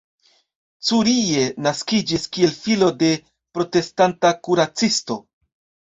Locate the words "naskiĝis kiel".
1.67-2.55